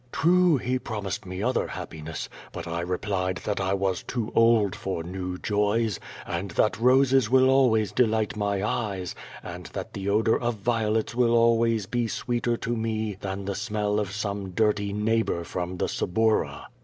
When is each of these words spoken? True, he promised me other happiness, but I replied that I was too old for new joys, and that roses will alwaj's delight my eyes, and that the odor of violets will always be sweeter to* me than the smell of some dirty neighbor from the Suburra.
True, 0.11 0.57
he 0.57 0.79
promised 0.79 1.27
me 1.27 1.43
other 1.43 1.67
happiness, 1.67 2.27
but 2.51 2.65
I 2.65 2.79
replied 2.81 3.37
that 3.45 3.59
I 3.61 3.75
was 3.75 4.01
too 4.01 4.31
old 4.33 4.75
for 4.75 5.03
new 5.03 5.37
joys, 5.37 5.99
and 6.25 6.49
that 6.49 6.79
roses 6.79 7.29
will 7.29 7.45
alwaj's 7.47 7.91
delight 7.91 8.35
my 8.35 8.63
eyes, 8.63 9.13
and 9.43 9.67
that 9.73 9.93
the 9.93 10.09
odor 10.09 10.39
of 10.39 10.55
violets 10.55 11.13
will 11.13 11.35
always 11.35 11.85
be 11.85 12.07
sweeter 12.07 12.57
to* 12.57 12.75
me 12.75 13.15
than 13.21 13.45
the 13.45 13.53
smell 13.53 13.99
of 13.99 14.11
some 14.11 14.49
dirty 14.53 14.91
neighbor 14.91 15.43
from 15.43 15.77
the 15.77 15.87
Suburra. 15.87 16.65